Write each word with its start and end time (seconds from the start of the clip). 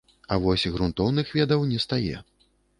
А 0.35 0.37
вось 0.45 0.63
грунтоўных 0.77 1.31
ведаў 1.39 1.69
не 1.75 1.79
стае. 1.87 2.17